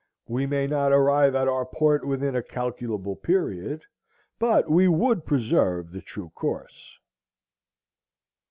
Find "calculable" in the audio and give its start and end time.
2.41-3.15